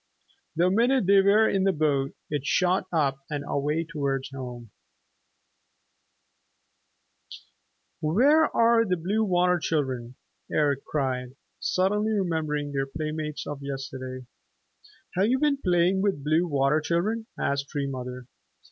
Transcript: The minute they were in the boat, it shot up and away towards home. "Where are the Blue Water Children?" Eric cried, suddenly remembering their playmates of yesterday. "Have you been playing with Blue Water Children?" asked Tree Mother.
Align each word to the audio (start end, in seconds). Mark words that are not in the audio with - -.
The 0.55 0.71
minute 0.71 1.05
they 1.05 1.21
were 1.21 1.47
in 1.47 1.63
the 1.63 1.71
boat, 1.71 2.15
it 2.31 2.43
shot 2.43 2.87
up 2.91 3.19
and 3.29 3.43
away 3.47 3.83
towards 3.83 4.31
home. 4.31 4.71
"Where 7.99 8.49
are 8.55 8.83
the 8.83 8.97
Blue 8.97 9.23
Water 9.23 9.59
Children?" 9.59 10.15
Eric 10.51 10.83
cried, 10.85 11.35
suddenly 11.59 12.13
remembering 12.13 12.71
their 12.71 12.87
playmates 12.87 13.45
of 13.45 13.59
yesterday. 13.61 14.25
"Have 15.15 15.27
you 15.27 15.37
been 15.37 15.57
playing 15.57 16.01
with 16.01 16.23
Blue 16.23 16.47
Water 16.47 16.81
Children?" 16.81 17.27
asked 17.39 17.69
Tree 17.69 17.85
Mother. 17.87 18.25